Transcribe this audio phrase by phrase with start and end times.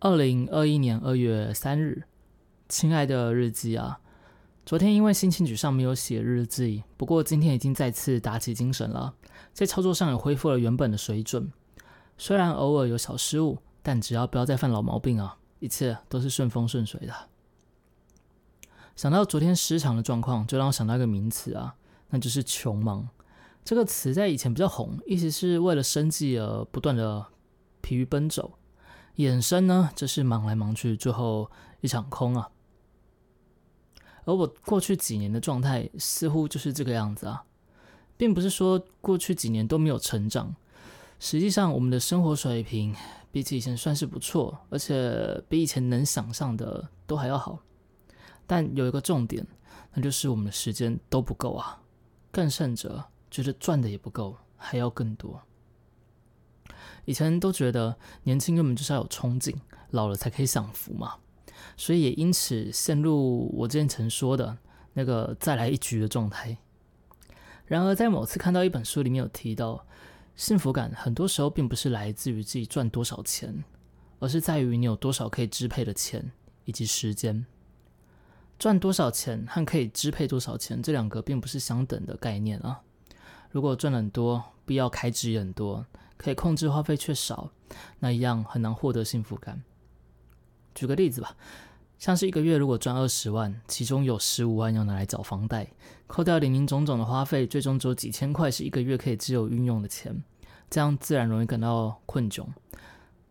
[0.00, 2.04] 二零二一年二月三日，
[2.68, 3.98] 亲爱的日记啊，
[4.64, 9.14] 昨天因为心情沮丧没有写日记，不过今天已经再次打起精神了，
[9.52, 11.50] 在操作上也恢复了原本的水准。
[12.16, 17.12] 虽然偶尔有小失误，但只要不要再犯老毛病啊，一切都是顺风顺水的。
[18.94, 21.74] 想到昨天失常的状况，就让我想到一个名词啊，
[22.10, 23.08] 那就是“穷忙”。
[23.64, 27.26] 这个词在以前比较红，意思是为了生计而不断的
[27.80, 28.52] 疲于奔走；
[29.18, 31.50] 衍生呢，就是忙来忙去，最后
[31.82, 32.50] 一场空啊。
[34.24, 37.44] 而我过去几年的状态似乎就是这个样子啊，
[38.16, 40.54] 并不是说过去几年都没有成长，
[41.18, 42.94] 实际上我们的生活水平
[43.30, 47.58] 比起以前算是不错，而且比以前能想象的都还要好。
[48.46, 49.46] 但有一个重点，
[49.94, 51.82] 那就是我们的时间都不够啊，
[52.30, 53.04] 更甚者。
[53.30, 55.38] 觉得赚的也不够，还要更多。
[57.04, 59.54] 以前都觉得年轻根本就是要有憧憬，
[59.90, 61.14] 老了才可以享福嘛，
[61.76, 64.56] 所以也因此陷入我之前曾说的
[64.92, 66.56] 那个再来一局的状态。
[67.66, 69.86] 然而，在某次看到一本书里面有提到，
[70.36, 73.62] 幸福感很多时候并不是来自于自己赚多少钱，
[74.20, 76.32] 而是在于你有多少可以支配的钱
[76.64, 77.44] 以及时间。
[78.58, 82.80] 赚多少钱和可以支配多少钱这两个并不是相等的概念啊。
[83.50, 85.86] 如果赚很多，必要开支也很多，
[86.18, 87.50] 可以控制花费却少，
[88.00, 89.62] 那一样很难获得幸福感。
[90.74, 91.34] 举个例子吧，
[91.98, 95.72] 像是一个月如果赚二十万，其中有十五万要拿来缴房贷，
[96.06, 100.22] 扣掉零零总总的花费，最终只有几千块是一个月可以自由运用的钱，
[100.68, 102.44] 这样自然容易感到困窘。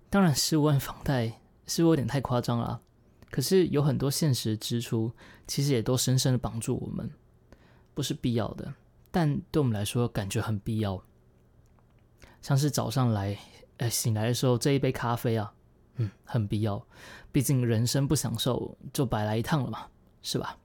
[0.10, 1.28] 当然，十五万房贷
[1.66, 2.82] 是不是有点太夸张了？
[3.30, 5.12] 可是有很多现实支出，
[5.46, 7.10] 其实也都深深的绑住我们，
[7.94, 8.74] 不是必要的。
[9.12, 11.04] 但对我们来说，感觉很必要。
[12.42, 13.38] 像是早上来，
[13.78, 15.54] 哎，醒来的时候这一杯咖啡啊，
[15.96, 16.82] 嗯，很必要。
[17.32, 19.88] 毕竟人生不享受，就白来一趟了嘛，
[20.22, 20.58] 是吧？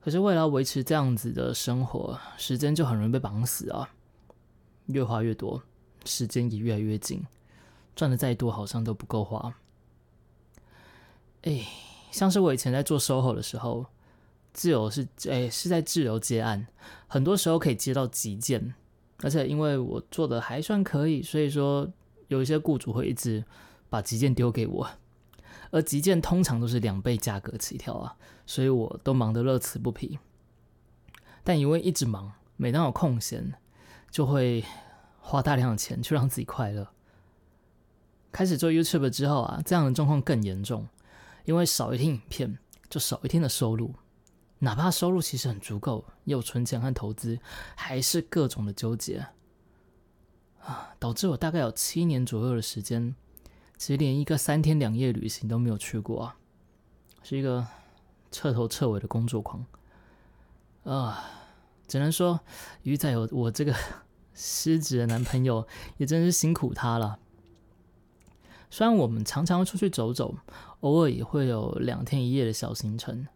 [0.00, 3.88] 可是为了维持这样子的生活，时间就很容易被绑死啊。
[4.86, 5.62] 越花越多，
[6.04, 7.24] 时间也越来越紧，
[7.94, 9.54] 赚的再多，好像都不够花。
[11.42, 11.66] 哎，
[12.10, 13.86] 像是我以前在做 SOHO 的时候。
[14.54, 16.66] 自由是诶，是在自由接案，
[17.06, 18.74] 很多时候可以接到急件，
[19.22, 21.88] 而且因为我做的还算可以，所以说
[22.28, 23.44] 有一些雇主会一直
[23.88, 24.88] 把急件丢给我，
[25.70, 30.18] 而急件通常都是两倍价格起跳啊，所以我都忙得乐此不疲。
[31.44, 33.54] 但因为一直忙，每当有空闲，
[34.10, 34.64] 就会
[35.20, 36.88] 花大量的钱去让自己快乐。
[38.30, 40.88] 开始做 YouTube 之后啊，这样的状况更严重，
[41.44, 43.94] 因为少一天影片，就少一天的收入。
[44.62, 47.40] 哪怕收入其实很足够，有存钱和投资，
[47.74, 49.26] 还是各种的纠结
[50.60, 53.16] 啊，导致我大概有七年左右的时间，
[53.76, 56.34] 其实连一个三天两夜旅行都没有去过，
[57.24, 57.66] 是一个
[58.30, 59.66] 彻头彻尾的工作狂
[60.84, 61.24] 啊，
[61.88, 62.38] 只能说
[62.84, 63.74] 鱼仔有我这个
[64.32, 67.18] 失职的男朋友，也真是辛苦他了。
[68.70, 70.36] 虽然我们常常出去走走，
[70.82, 73.26] 偶尔也会有两天一夜的小行程。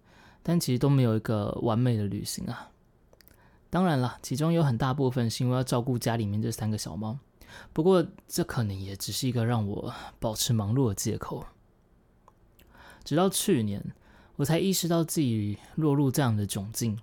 [0.49, 2.71] 但其实都没有一个完美的旅行啊！
[3.69, 7.19] 当然了，其中有很大部分是因为要照顾家里面这三个小猫，
[7.73, 11.45] 不过这可能也只是一个让我保持忙碌的借口。
[13.03, 13.93] 直到去年，
[14.37, 16.97] 我才意识到自己落入这样的窘境，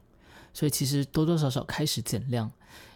[0.54, 2.50] 所以其实多多少少开始减量，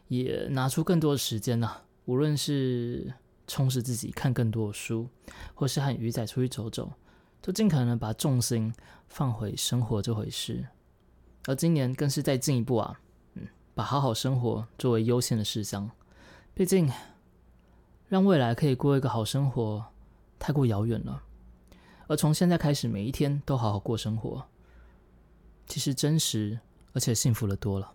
[0.08, 3.14] 也拿出更多的时间呐，无论是
[3.48, 5.10] 充实自己看更多的书，
[5.54, 6.94] 或是和鱼仔出去走走。
[7.48, 8.74] 就尽可能把重心
[9.08, 10.68] 放回生活这回事，
[11.46, 13.00] 而今年更是再进一步啊，
[13.36, 15.90] 嗯，把好好生活作为优先的事项。
[16.54, 16.92] 毕竟，
[18.10, 19.86] 让未来可以过一个好生活
[20.38, 21.24] 太过遥远了，
[22.08, 24.46] 而从现在开始，每一天都好好过生活，
[25.68, 26.60] 其实真实
[26.92, 27.94] 而且幸福的多了。